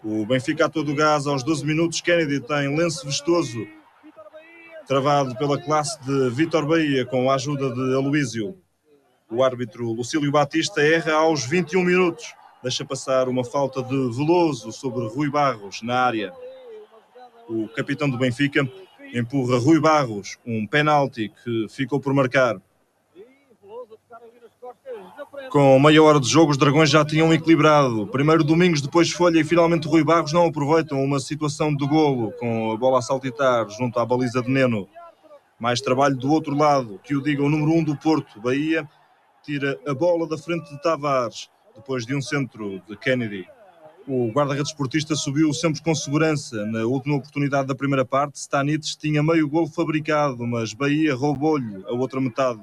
O 0.02 0.26
Benfica 0.26 0.66
a 0.66 0.68
todo 0.68 0.94
gás 0.94 1.26
aos 1.26 1.42
12 1.42 1.64
minutos. 1.64 2.00
Kennedy 2.00 2.40
tem 2.40 2.76
lenço 2.76 3.06
vestoso, 3.06 3.66
travado 4.86 5.36
pela 5.36 5.60
classe 5.60 6.00
de 6.04 6.30
Vitor 6.30 6.66
Bahia, 6.66 7.06
com 7.06 7.30
a 7.30 7.34
ajuda 7.34 7.72
de 7.72 7.94
Aloísio. 7.94 8.56
O 9.30 9.42
árbitro 9.42 9.92
Lucílio 9.92 10.30
Batista 10.30 10.82
erra 10.82 11.14
aos 11.14 11.46
21 11.46 11.84
minutos 11.84 12.34
deixa 12.62 12.84
passar 12.84 13.28
uma 13.28 13.44
falta 13.44 13.82
de 13.82 13.96
Veloso 14.10 14.70
sobre 14.72 15.06
Rui 15.08 15.28
Barros 15.28 15.82
na 15.82 15.98
área. 15.98 16.32
O 17.48 17.68
capitão 17.68 18.08
do 18.08 18.16
Benfica 18.16 18.66
empurra 19.12 19.58
Rui 19.58 19.80
Barros, 19.80 20.38
um 20.46 20.66
penalti 20.66 21.30
que 21.42 21.66
ficou 21.68 21.98
por 22.00 22.14
marcar. 22.14 22.56
Com 25.50 25.78
meia 25.78 26.02
hora 26.02 26.20
de 26.20 26.28
jogo, 26.28 26.52
os 26.52 26.56
Dragões 26.56 26.88
já 26.88 27.04
tinham 27.04 27.32
equilibrado. 27.32 28.06
Primeiro 28.06 28.44
Domingos, 28.44 28.80
depois 28.80 29.10
Folha 29.10 29.40
e 29.40 29.44
finalmente 29.44 29.88
Rui 29.88 30.04
Barros 30.04 30.32
não 30.32 30.46
aproveitam 30.46 31.02
uma 31.02 31.18
situação 31.18 31.74
de 31.74 31.86
golo 31.86 32.32
com 32.32 32.72
a 32.72 32.76
bola 32.76 33.00
a 33.00 33.02
saltitar 33.02 33.68
junto 33.70 33.98
à 33.98 34.06
baliza 34.06 34.40
de 34.40 34.48
Neno. 34.48 34.88
Mais 35.58 35.80
trabalho 35.80 36.16
do 36.16 36.30
outro 36.30 36.56
lado, 36.56 36.98
que 37.04 37.14
o 37.14 37.22
diga 37.22 37.42
o 37.42 37.50
número 37.50 37.72
1 37.72 37.78
um 37.78 37.84
do 37.84 37.96
Porto, 37.96 38.40
Bahia, 38.40 38.88
tira 39.42 39.78
a 39.86 39.92
bola 39.92 40.26
da 40.26 40.38
frente 40.38 40.70
de 40.70 40.80
Tavares 40.80 41.51
depois 41.74 42.06
de 42.06 42.14
um 42.14 42.22
centro 42.22 42.80
de 42.88 42.96
Kennedy. 42.96 43.46
O 44.06 44.32
guarda-redes 44.32 44.70
esportista 44.70 45.14
subiu 45.14 45.52
sempre 45.54 45.80
com 45.80 45.94
segurança. 45.94 46.66
Na 46.66 46.84
última 46.84 47.16
oportunidade 47.16 47.68
da 47.68 47.74
primeira 47.74 48.04
parte, 48.04 48.36
Stanitz 48.36 48.96
tinha 48.96 49.22
meio 49.22 49.48
gol 49.48 49.68
fabricado, 49.68 50.44
mas 50.44 50.74
Bahia 50.74 51.14
roubou-lhe 51.14 51.84
a 51.86 51.92
outra 51.92 52.20
metade. 52.20 52.60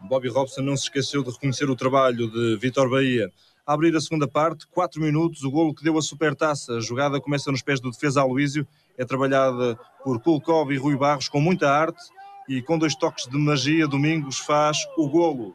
Bobby 0.00 0.28
Robson 0.28 0.62
não 0.62 0.76
se 0.76 0.84
esqueceu 0.84 1.22
de 1.22 1.30
reconhecer 1.30 1.68
o 1.68 1.76
trabalho 1.76 2.30
de 2.30 2.56
Vitor 2.56 2.88
Bahia. 2.88 3.30
A 3.66 3.74
abrir 3.74 3.94
a 3.94 4.00
segunda 4.00 4.26
parte, 4.26 4.66
4 4.68 5.00
minutos, 5.00 5.44
o 5.44 5.50
golo 5.50 5.74
que 5.74 5.84
deu 5.84 5.98
a 5.98 6.02
supertaça. 6.02 6.78
A 6.78 6.80
jogada 6.80 7.20
começa 7.20 7.52
nos 7.52 7.62
pés 7.62 7.78
do 7.78 7.90
defesa 7.90 8.22
Aloísio, 8.22 8.66
é 8.96 9.04
trabalhada 9.04 9.78
por 10.02 10.20
Kulkov 10.20 10.72
e 10.72 10.78
Rui 10.78 10.96
Barros 10.96 11.28
com 11.28 11.40
muita 11.40 11.70
arte 11.70 12.02
e 12.48 12.60
com 12.60 12.78
dois 12.78 12.94
toques 12.96 13.28
de 13.28 13.38
magia, 13.38 13.86
Domingos 13.86 14.38
faz 14.38 14.78
o 14.96 15.08
golo 15.08 15.54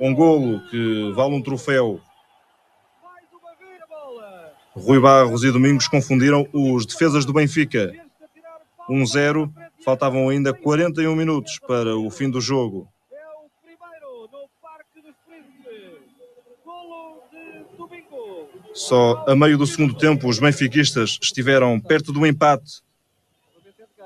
um 0.00 0.14
golo 0.14 0.60
que 0.68 1.12
vale 1.12 1.34
um 1.34 1.42
troféu. 1.42 2.00
Rui 4.72 5.00
Barros 5.00 5.44
e 5.44 5.52
Domingos 5.52 5.86
confundiram 5.86 6.48
os 6.52 6.84
defesas 6.84 7.24
do 7.24 7.32
Benfica. 7.32 7.92
1-0, 8.88 9.50
faltavam 9.84 10.28
ainda 10.28 10.52
41 10.52 11.14
minutos 11.14 11.58
para 11.58 11.96
o 11.96 12.10
fim 12.10 12.28
do 12.28 12.40
jogo. 12.40 12.88
Só 18.74 19.24
a 19.28 19.36
meio 19.36 19.56
do 19.56 19.66
segundo 19.66 19.94
tempo, 19.94 20.28
os 20.28 20.40
benfiquistas 20.40 21.16
estiveram 21.22 21.78
perto 21.78 22.12
do 22.12 22.26
empate. 22.26 22.82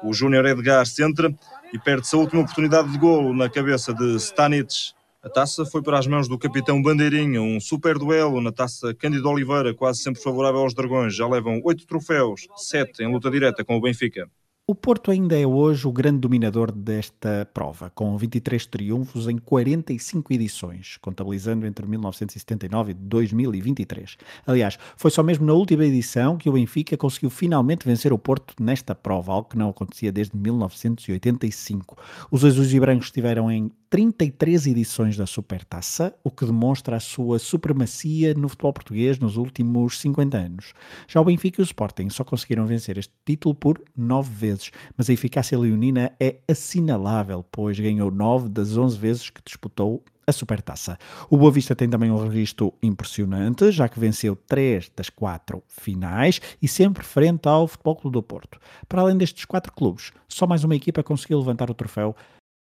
O 0.02 0.12
Júnior 0.12 0.44
Edgar 0.44 0.84
centra 0.86 1.34
e 1.72 1.78
perde-se 1.78 2.14
a 2.14 2.18
última 2.18 2.42
oportunidade 2.42 2.92
de 2.92 2.98
golo 2.98 3.34
na 3.34 3.48
cabeça 3.48 3.94
de 3.94 4.16
Stanitz. 4.16 4.94
A 5.20 5.28
taça 5.28 5.66
foi 5.66 5.82
para 5.82 5.98
as 5.98 6.06
mãos 6.06 6.28
do 6.28 6.38
capitão 6.38 6.80
Bandeirinha, 6.80 7.42
um 7.42 7.58
super 7.58 7.98
duelo 7.98 8.40
na 8.40 8.52
taça 8.52 8.94
Cândido 8.94 9.28
Oliveira, 9.28 9.74
quase 9.74 9.98
sempre 9.98 10.22
favorável 10.22 10.60
aos 10.60 10.74
Dragões. 10.74 11.16
Já 11.16 11.26
levam 11.26 11.60
oito 11.64 11.84
troféus, 11.86 12.46
sete 12.56 13.02
em 13.02 13.12
luta 13.12 13.28
direta 13.28 13.64
com 13.64 13.76
o 13.76 13.80
Benfica. 13.80 14.30
O 14.64 14.74
Porto 14.74 15.10
ainda 15.10 15.34
é 15.36 15.46
hoje 15.46 15.88
o 15.88 15.92
grande 15.92 16.18
dominador 16.18 16.70
desta 16.70 17.48
prova, 17.54 17.90
com 17.90 18.16
23 18.18 18.66
triunfos 18.66 19.26
em 19.26 19.38
45 19.38 20.30
edições, 20.32 20.98
contabilizando 21.00 21.66
entre 21.66 21.86
1979 21.86 22.90
e 22.92 22.94
2023. 22.94 24.18
Aliás, 24.46 24.78
foi 24.94 25.10
só 25.10 25.22
mesmo 25.22 25.46
na 25.46 25.54
última 25.54 25.86
edição 25.86 26.36
que 26.36 26.50
o 26.50 26.52
Benfica 26.52 26.98
conseguiu 26.98 27.30
finalmente 27.30 27.86
vencer 27.86 28.12
o 28.12 28.18
Porto 28.18 28.54
nesta 28.60 28.94
prova, 28.94 29.32
algo 29.32 29.48
que 29.48 29.56
não 29.56 29.70
acontecia 29.70 30.12
desde 30.12 30.36
1985. 30.36 31.96
Os 32.30 32.44
azuis 32.44 32.72
e 32.72 32.78
brancos 32.78 33.06
estiveram 33.06 33.50
em 33.50 33.72
33 33.90 34.66
edições 34.66 35.16
da 35.16 35.26
Supertaça, 35.26 36.14
o 36.22 36.30
que 36.30 36.44
demonstra 36.44 36.96
a 36.96 37.00
sua 37.00 37.38
supremacia 37.38 38.34
no 38.34 38.48
futebol 38.48 38.72
português 38.72 39.18
nos 39.18 39.36
últimos 39.36 39.98
50 39.98 40.36
anos. 40.36 40.74
Já 41.06 41.20
o 41.20 41.24
Benfica 41.24 41.60
e 41.60 41.62
o 41.62 41.64
Sporting 41.64 42.10
só 42.10 42.22
conseguiram 42.22 42.66
vencer 42.66 42.98
este 42.98 43.14
título 43.24 43.54
por 43.54 43.80
9 43.96 44.30
vezes, 44.30 44.70
mas 44.96 45.08
a 45.08 45.12
eficácia 45.14 45.58
leonina 45.58 46.12
é 46.20 46.36
assinalável, 46.46 47.42
pois 47.50 47.80
ganhou 47.80 48.10
9 48.10 48.50
das 48.50 48.76
11 48.76 48.98
vezes 48.98 49.30
que 49.30 49.40
disputou 49.42 50.04
a 50.26 50.32
Supertaça. 50.32 50.98
O 51.30 51.38
Boa 51.38 51.50
Vista 51.50 51.74
tem 51.74 51.88
também 51.88 52.10
um 52.10 52.28
registro 52.28 52.74
impressionante, 52.82 53.72
já 53.72 53.88
que 53.88 53.98
venceu 53.98 54.36
três 54.36 54.90
das 54.94 55.08
quatro 55.08 55.62
finais 55.66 56.38
e 56.60 56.68
sempre 56.68 57.02
frente 57.02 57.48
ao 57.48 57.66
Futebol 57.66 57.96
Clube 57.96 58.12
do 58.12 58.22
Porto. 58.22 58.60
Para 58.86 59.00
além 59.00 59.16
destes 59.16 59.46
quatro 59.46 59.72
clubes, 59.72 60.12
só 60.28 60.46
mais 60.46 60.62
uma 60.62 60.76
equipa 60.76 61.02
conseguiu 61.02 61.38
levantar 61.38 61.70
o 61.70 61.74
troféu 61.74 62.14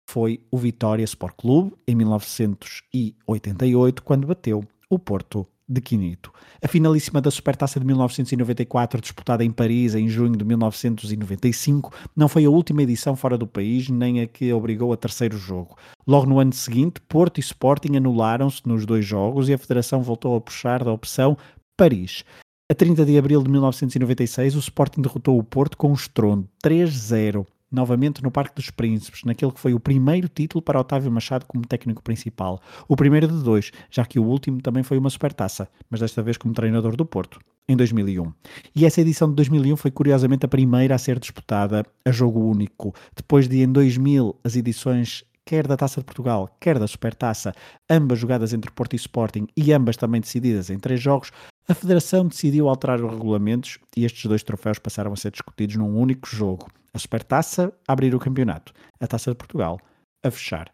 foi 0.08 0.42
o 0.52 0.58
Vitória 0.58 1.04
Sport 1.04 1.36
Clube 1.38 1.74
em 1.88 1.96
1988, 1.96 4.04
quando 4.04 4.28
bateu 4.28 4.64
o 4.90 5.00
Porto 5.00 5.48
de 5.68 5.82
Quinito. 5.82 6.32
A 6.62 6.68
finalíssima 6.68 7.22
da 7.22 7.32
Supertaça 7.32 7.80
de 7.80 7.86
1994, 7.86 9.02
disputada 9.02 9.44
em 9.44 9.52
Paris 9.52 9.96
em 9.96 10.08
junho 10.08 10.38
de 10.38 10.46
1995, 10.46 11.94
não 12.16 12.28
foi 12.28 12.46
a 12.46 12.50
última 12.50 12.84
edição 12.84 13.16
fora 13.16 13.38
do 13.38 13.48
país, 13.48 13.90
nem 13.90 14.22
a 14.22 14.28
que 14.28 14.52
obrigou 14.54 14.94
a 14.94 14.98
terceiro 14.98 15.38
jogo. 15.38 15.78
Logo 16.06 16.28
no 16.28 16.40
ano 16.40 16.54
seguinte, 16.54 17.02
Porto 17.02 17.38
e 17.38 17.42
Sporting 17.42 17.96
anularam-se 17.96 18.62
nos 18.66 18.86
dois 18.86 19.06
jogos 19.06 19.50
e 19.50 19.54
a 19.54 19.58
Federação 19.58 20.02
voltou 20.02 20.36
a 20.36 20.42
puxar 20.42 20.84
da 20.84 20.92
opção 20.92 21.38
Paris. 21.78 22.24
A 22.72 22.76
30 22.76 23.06
de 23.06 23.18
abril 23.18 23.44
de 23.44 23.50
1996, 23.50 24.56
o 24.56 24.60
Sporting 24.60 25.02
derrotou 25.02 25.38
o 25.38 25.44
Porto 25.44 25.78
com 25.78 25.90
um 25.90 25.94
estrondo 25.94 26.48
3-0 26.64 27.46
novamente 27.76 28.24
no 28.24 28.32
Parque 28.32 28.56
dos 28.56 28.70
Príncipes, 28.70 29.24
naquele 29.24 29.52
que 29.52 29.60
foi 29.60 29.74
o 29.74 29.80
primeiro 29.80 30.28
título 30.28 30.62
para 30.62 30.80
Otávio 30.80 31.12
Machado 31.12 31.46
como 31.46 31.66
técnico 31.66 32.04
principal. 32.04 32.62
O 32.88 32.96
primeiro 32.96 33.28
de 33.28 33.44
dois, 33.44 33.72
já 33.90 34.06
que 34.06 34.20
o 34.20 34.24
último 34.24 34.62
também 34.62 34.84
foi 34.84 34.98
uma 34.98 35.10
supertaça, 35.10 35.68
mas 35.90 36.00
desta 36.00 36.22
vez 36.22 36.38
como 36.38 36.54
treinador 36.54 36.96
do 36.96 37.06
Porto, 37.06 37.40
em 37.68 37.76
2001. 37.76 38.32
E 38.76 38.86
essa 38.86 39.02
edição 39.02 39.30
de 39.30 39.36
2001 39.36 39.76
foi 39.78 39.92
curiosamente 39.92 40.46
a 40.46 40.50
primeira 40.50 40.96
a 40.96 40.98
ser 40.98 41.20
disputada 41.20 41.86
a 42.06 42.12
jogo 42.12 42.40
único, 42.40 42.94
depois 43.16 43.48
de 43.48 43.62
em 43.62 43.72
2000 43.72 44.40
as 44.44 44.56
edições 44.56 45.24
quer 45.46 45.68
da 45.68 45.76
Taça 45.76 46.00
de 46.00 46.06
Portugal, 46.06 46.50
quer 46.60 46.80
da 46.80 46.88
Supertaça, 46.88 47.54
ambas 47.90 48.20
jogadas 48.20 48.54
entre 48.54 48.72
Porto 48.72 48.94
e 48.94 48.96
Sporting 48.98 49.48
e 49.56 49.74
ambas 49.74 49.98
também 49.98 50.22
decididas 50.22 50.70
em 50.70 50.80
três 50.80 51.02
jogos, 51.02 51.32
a 51.68 51.74
Federação 51.74 52.28
decidiu 52.28 52.68
alterar 52.68 53.02
os 53.02 53.12
regulamentos 53.12 53.78
e 53.96 54.06
estes 54.06 54.26
dois 54.26 54.44
troféus 54.44 54.80
passaram 54.80 55.14
a 55.14 55.16
ser 55.16 55.32
discutidos 55.32 55.76
num 55.76 55.98
único 55.98 56.28
jogo. 56.28 56.68
A 56.96 57.00
Supertaça 57.00 57.74
a 57.88 57.94
abrir 57.94 58.14
o 58.14 58.20
campeonato, 58.20 58.72
a 59.00 59.08
Taça 59.08 59.32
de 59.32 59.38
Portugal 59.38 59.80
a 60.24 60.30
fechar. 60.30 60.72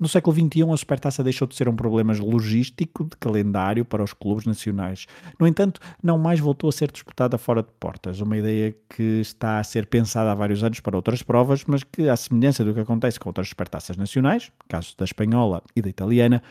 No 0.00 0.08
século 0.08 0.34
XXI, 0.34 0.62
a 0.72 0.76
Supertaça 0.78 1.22
deixou 1.22 1.46
de 1.46 1.54
ser 1.54 1.68
um 1.68 1.76
problema 1.76 2.14
logístico 2.14 3.04
de 3.04 3.14
calendário 3.18 3.84
para 3.84 4.02
os 4.02 4.14
clubes 4.14 4.46
nacionais. 4.46 5.06
No 5.38 5.46
entanto, 5.46 5.78
não 6.02 6.16
mais 6.16 6.40
voltou 6.40 6.70
a 6.70 6.72
ser 6.72 6.90
disputada 6.90 7.36
fora 7.36 7.62
de 7.62 7.68
portas, 7.78 8.22
uma 8.22 8.38
ideia 8.38 8.74
que 8.88 9.20
está 9.20 9.58
a 9.58 9.64
ser 9.64 9.84
pensada 9.84 10.32
há 10.32 10.34
vários 10.34 10.64
anos 10.64 10.80
para 10.80 10.96
outras 10.96 11.22
provas, 11.22 11.62
mas 11.66 11.84
que, 11.84 12.08
à 12.08 12.16
semelhança 12.16 12.64
do 12.64 12.72
que 12.72 12.80
acontece 12.80 13.20
com 13.20 13.28
outras 13.28 13.50
Supertaças 13.50 13.98
nacionais, 13.98 14.50
caso 14.66 14.94
da 14.96 15.04
espanhola 15.04 15.62
e 15.76 15.82
da 15.82 15.90
italiana, 15.90 16.42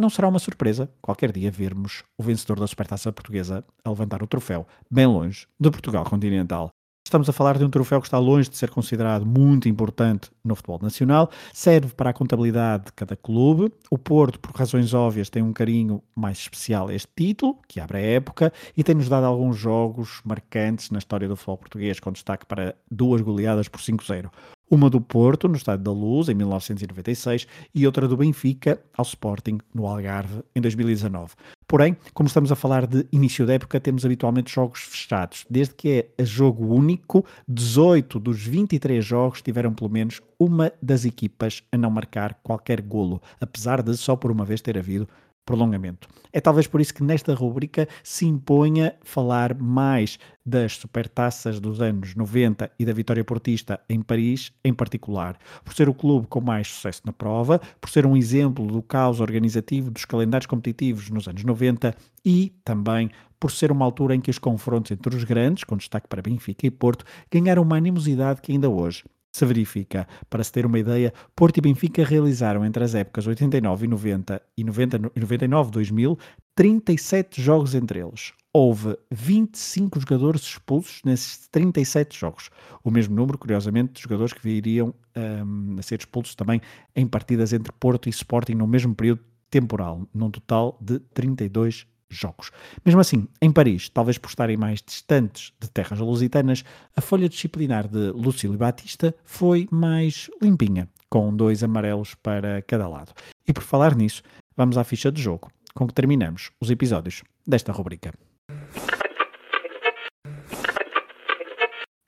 não 0.00 0.08
será 0.08 0.28
uma 0.28 0.38
surpresa 0.38 0.90
qualquer 1.02 1.30
dia 1.30 1.50
vermos 1.50 2.02
o 2.18 2.22
vencedor 2.22 2.58
da 2.58 2.66
Supertaça 2.66 3.12
portuguesa 3.12 3.62
a 3.84 3.90
levantar 3.90 4.22
o 4.22 4.26
troféu 4.26 4.66
bem 4.90 5.06
longe 5.06 5.46
de 5.60 5.70
Portugal 5.70 6.04
continental. 6.04 6.70
Estamos 7.06 7.28
a 7.28 7.32
falar 7.32 7.56
de 7.56 7.64
um 7.64 7.70
troféu 7.70 8.00
que 8.00 8.08
está 8.08 8.18
longe 8.18 8.50
de 8.50 8.56
ser 8.56 8.68
considerado 8.68 9.24
muito 9.24 9.68
importante 9.68 10.28
no 10.42 10.56
futebol 10.56 10.80
nacional, 10.82 11.30
serve 11.52 11.94
para 11.94 12.10
a 12.10 12.12
contabilidade 12.12 12.86
de 12.86 12.92
cada 12.94 13.14
clube. 13.14 13.72
O 13.88 13.96
Porto, 13.96 14.40
por 14.40 14.50
razões 14.50 14.92
óbvias, 14.92 15.30
tem 15.30 15.40
um 15.40 15.52
carinho 15.52 16.02
mais 16.16 16.36
especial 16.36 16.88
a 16.88 16.94
este 16.94 17.08
título, 17.14 17.60
que 17.68 17.78
abre 17.78 17.98
a 17.98 18.00
época, 18.00 18.52
e 18.76 18.82
tem-nos 18.82 19.08
dado 19.08 19.24
alguns 19.24 19.56
jogos 19.56 20.20
marcantes 20.24 20.90
na 20.90 20.98
história 20.98 21.28
do 21.28 21.36
futebol 21.36 21.58
português, 21.58 22.00
com 22.00 22.10
destaque 22.10 22.44
para 22.44 22.74
duas 22.90 23.20
goleadas 23.20 23.68
por 23.68 23.80
5-0. 23.80 24.28
Uma 24.68 24.90
do 24.90 25.00
Porto, 25.00 25.46
no 25.46 25.56
Estádio 25.56 25.84
da 25.84 25.92
Luz, 25.92 26.28
em 26.28 26.34
1996, 26.34 27.46
e 27.72 27.86
outra 27.86 28.08
do 28.08 28.16
Benfica, 28.16 28.80
ao 28.96 29.04
Sporting, 29.04 29.58
no 29.72 29.86
Algarve, 29.86 30.42
em 30.56 30.60
2019. 30.60 31.34
Porém, 31.68 31.96
como 32.12 32.26
estamos 32.26 32.50
a 32.50 32.56
falar 32.56 32.86
de 32.86 33.06
início 33.12 33.46
da 33.46 33.54
época, 33.54 33.80
temos 33.80 34.04
habitualmente 34.04 34.52
jogos 34.52 34.80
fechados. 34.80 35.44
Desde 35.48 35.74
que 35.74 35.88
é 35.90 36.22
a 36.22 36.24
jogo 36.24 36.74
único, 36.74 37.24
18 37.48 38.18
dos 38.18 38.42
23 38.42 39.04
jogos 39.04 39.42
tiveram 39.42 39.72
pelo 39.72 39.90
menos 39.90 40.20
uma 40.38 40.72
das 40.80 41.04
equipas 41.04 41.62
a 41.72 41.78
não 41.78 41.90
marcar 41.90 42.34
qualquer 42.42 42.80
golo, 42.80 43.20
apesar 43.40 43.82
de 43.82 43.96
só 43.96 44.14
por 44.16 44.30
uma 44.30 44.44
vez 44.44 44.60
ter 44.60 44.76
havido 44.78 45.08
prolongamento. 45.46 46.08
É 46.32 46.40
talvez 46.40 46.66
por 46.66 46.80
isso 46.80 46.92
que 46.92 47.02
nesta 47.02 47.32
rubrica 47.32 47.88
se 48.02 48.26
imponha 48.26 48.94
falar 49.02 49.54
mais 49.54 50.18
das 50.44 50.76
supertaças 50.76 51.58
dos 51.58 51.80
anos 51.80 52.14
90 52.14 52.70
e 52.78 52.84
da 52.84 52.92
vitória 52.92 53.24
portista 53.24 53.80
em 53.88 54.02
Paris 54.02 54.52
em 54.62 54.74
particular, 54.74 55.38
por 55.64 55.72
ser 55.72 55.88
o 55.88 55.94
clube 55.94 56.26
com 56.26 56.40
mais 56.40 56.68
sucesso 56.68 57.02
na 57.06 57.12
prova, 57.12 57.60
por 57.80 57.88
ser 57.88 58.04
um 58.04 58.16
exemplo 58.16 58.66
do 58.66 58.82
caos 58.82 59.20
organizativo 59.20 59.90
dos 59.90 60.04
calendários 60.04 60.46
competitivos 60.46 61.08
nos 61.08 61.26
anos 61.26 61.42
90 61.42 61.94
e 62.24 62.52
também 62.64 63.10
por 63.38 63.50
ser 63.50 63.70
uma 63.70 63.84
altura 63.84 64.14
em 64.14 64.20
que 64.20 64.30
os 64.30 64.38
confrontos 64.38 64.90
entre 64.90 65.14
os 65.14 65.24
grandes, 65.24 65.64
com 65.64 65.76
destaque 65.76 66.08
para 66.08 66.22
Benfica 66.22 66.66
e 66.66 66.70
Porto, 66.70 67.04
ganharam 67.30 67.62
uma 67.62 67.76
animosidade 67.76 68.40
que 68.40 68.52
ainda 68.52 68.68
hoje 68.68 69.04
se 69.36 69.44
verifica. 69.44 70.08
Para 70.28 70.42
se 70.42 70.52
ter 70.52 70.64
uma 70.64 70.78
ideia, 70.78 71.12
Porto 71.34 71.58
e 71.58 71.60
Benfica 71.60 72.04
realizaram 72.04 72.64
entre 72.64 72.82
as 72.82 72.94
épocas 72.94 73.26
89 73.26 73.84
e 73.84 73.88
90 73.88 74.42
e 74.56 74.64
90 74.64 75.12
e 75.14 75.20
99 75.20 75.70
2000 75.70 76.18
37 76.54 77.42
jogos 77.42 77.74
entre 77.74 78.00
eles. 78.00 78.32
Houve 78.50 78.96
25 79.10 80.00
jogadores 80.00 80.40
expulsos 80.40 81.02
nesses 81.04 81.46
37 81.48 82.18
jogos. 82.18 82.48
O 82.82 82.90
mesmo 82.90 83.14
número, 83.14 83.36
curiosamente, 83.36 83.92
de 83.92 84.02
jogadores 84.02 84.32
que 84.32 84.42
viriam 84.42 84.94
um, 85.14 85.76
a 85.78 85.82
ser 85.82 85.98
expulsos 85.98 86.34
também 86.34 86.62
em 86.94 87.06
partidas 87.06 87.52
entre 87.52 87.70
Porto 87.72 88.08
e 88.08 88.10
Sporting 88.10 88.54
no 88.54 88.66
mesmo 88.66 88.94
período 88.94 89.20
temporal, 89.50 90.08
num 90.14 90.30
total 90.30 90.78
de 90.80 90.98
32 90.98 91.86
jogos. 92.10 92.50
Mesmo 92.84 93.00
assim, 93.00 93.26
em 93.40 93.52
Paris, 93.52 93.88
talvez 93.88 94.18
por 94.18 94.28
estarem 94.28 94.56
mais 94.56 94.82
distantes 94.82 95.52
de 95.60 95.70
terras 95.70 95.98
lusitanas, 95.98 96.64
a 96.96 97.00
folha 97.00 97.28
disciplinar 97.28 97.88
de 97.88 98.10
Lucílio 98.10 98.58
Batista 98.58 99.14
foi 99.24 99.68
mais 99.70 100.30
limpinha, 100.40 100.88
com 101.08 101.34
dois 101.34 101.62
amarelos 101.62 102.14
para 102.14 102.62
cada 102.62 102.88
lado. 102.88 103.12
E 103.46 103.52
por 103.52 103.62
falar 103.62 103.94
nisso, 103.94 104.22
vamos 104.56 104.78
à 104.78 104.84
ficha 104.84 105.10
de 105.10 105.20
jogo, 105.20 105.50
com 105.74 105.86
que 105.86 105.94
terminamos 105.94 106.50
os 106.60 106.70
episódios 106.70 107.22
desta 107.46 107.72
rubrica. 107.72 108.12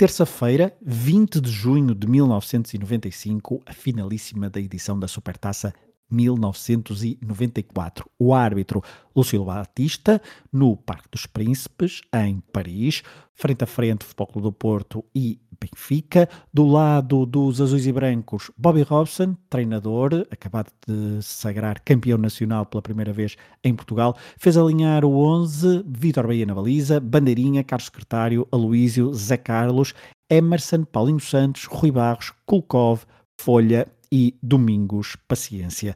Terça-feira, 0.00 0.76
20 0.80 1.40
de 1.40 1.50
junho 1.50 1.92
de 1.92 2.06
1995, 2.06 3.60
a 3.66 3.72
finalíssima 3.72 4.48
da 4.48 4.60
edição 4.60 4.96
da 4.96 5.08
Supertaça 5.08 5.74
1994. 6.10 8.08
O 8.18 8.34
árbitro 8.34 8.82
Lúcio 9.14 9.44
Batista, 9.44 10.20
no 10.52 10.76
Parque 10.76 11.08
dos 11.10 11.26
Príncipes, 11.26 12.02
em 12.14 12.40
Paris, 12.52 13.02
frente 13.34 13.64
a 13.64 13.66
frente 13.66 14.04
Futebol 14.04 14.26
Clube 14.28 14.48
do 14.48 14.52
Porto 14.52 15.04
e 15.14 15.40
Benfica. 15.60 16.28
Do 16.52 16.66
lado 16.66 17.26
dos 17.26 17.60
azuis 17.60 17.86
e 17.86 17.92
brancos, 17.92 18.50
Bobby 18.56 18.82
Robson, 18.82 19.36
treinador, 19.50 20.26
acabado 20.30 20.70
de 20.86 21.20
sagrar 21.22 21.80
campeão 21.80 22.18
nacional 22.18 22.64
pela 22.64 22.82
primeira 22.82 23.12
vez 23.12 23.36
em 23.62 23.74
Portugal, 23.74 24.16
fez 24.38 24.56
alinhar 24.56 25.04
o 25.04 25.16
11, 25.16 25.84
Vítor 25.86 26.26
Bahia 26.26 26.46
na 26.46 26.54
baliza, 26.54 27.00
Bandeirinha, 27.00 27.64
Carlos 27.64 27.86
Secretário, 27.86 28.46
Aloísio, 28.52 29.12
Zé 29.14 29.36
Carlos, 29.36 29.94
Emerson, 30.30 30.84
Paulinho 30.84 31.20
Santos, 31.20 31.64
Rui 31.64 31.90
Barros, 31.90 32.32
Kulkov, 32.46 33.04
Folha 33.40 33.88
e 34.10 34.36
Domingos 34.42 35.16
Paciência. 35.26 35.94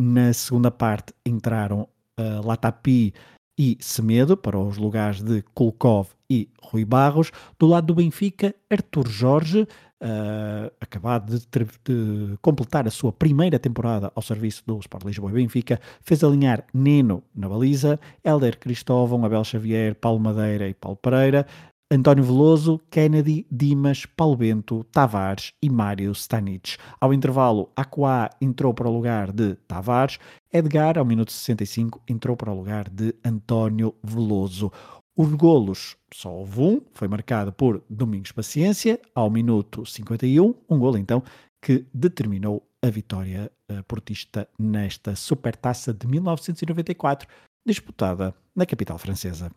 Na 0.00 0.32
segunda 0.32 0.70
parte 0.70 1.12
entraram 1.24 1.88
uh, 2.18 2.46
Latapi 2.46 3.12
e 3.58 3.76
Semedo 3.80 4.36
para 4.36 4.58
os 4.58 4.76
lugares 4.76 5.22
de 5.22 5.42
Kulkov 5.54 6.08
e 6.28 6.48
Rui 6.62 6.84
Barros. 6.84 7.30
Do 7.58 7.66
lado 7.66 7.88
do 7.88 7.94
Benfica, 7.94 8.54
Artur 8.70 9.06
Jorge, 9.06 9.62
uh, 9.62 10.72
acabado 10.80 11.38
de, 11.38 11.46
ter, 11.46 11.66
de, 11.84 12.36
completar 12.40 12.86
a 12.86 12.90
sua 12.90 13.12
primeira 13.12 13.58
temporada 13.58 14.10
ao 14.14 14.22
serviço 14.22 14.62
do 14.66 14.78
Sport 14.78 15.04
Lisboa 15.04 15.30
e 15.30 15.34
Benfica, 15.34 15.80
fez 16.00 16.24
alinhar 16.24 16.64
Neno 16.72 17.22
na 17.34 17.48
baliza, 17.48 18.00
Helder 18.24 18.58
Cristóvão, 18.58 19.24
Abel 19.24 19.44
Xavier, 19.44 19.94
Paulo 19.94 20.18
Madeira 20.18 20.68
e 20.68 20.74
Paulo 20.74 20.96
Pereira. 20.96 21.46
António 21.92 22.24
Veloso, 22.24 22.80
Kennedy, 22.90 23.46
Dimas, 23.50 24.06
Paulo 24.06 24.34
Bento, 24.34 24.82
Tavares 24.84 25.52
e 25.60 25.68
Mário 25.68 26.10
Stanic. 26.12 26.78
Ao 26.98 27.12
intervalo, 27.12 27.70
Aquá 27.76 28.30
entrou 28.40 28.72
para 28.72 28.88
o 28.88 28.92
lugar 28.92 29.30
de 29.30 29.56
Tavares, 29.68 30.18
Edgar, 30.50 30.96
ao 30.96 31.04
minuto 31.04 31.30
65, 31.30 32.00
entrou 32.08 32.34
para 32.34 32.50
o 32.50 32.56
lugar 32.56 32.88
de 32.88 33.14
António 33.22 33.94
Veloso. 34.02 34.72
Os 35.14 35.34
golos, 35.34 35.98
só 36.14 36.32
houve 36.32 36.60
um, 36.62 36.80
foi 36.94 37.08
marcado 37.08 37.52
por 37.52 37.84
Domingos 37.90 38.32
Paciência, 38.32 38.98
ao 39.14 39.28
minuto 39.28 39.84
51, 39.84 40.54
um 40.70 40.78
golo 40.78 40.96
então 40.96 41.22
que 41.62 41.84
determinou 41.92 42.66
a 42.82 42.88
vitória 42.88 43.52
uh, 43.70 43.84
portista 43.84 44.48
nesta 44.58 45.14
Supertaça 45.14 45.92
de 45.92 46.06
1994, 46.06 47.28
disputada 47.66 48.34
na 48.56 48.64
capital 48.64 48.96
francesa. 48.96 49.52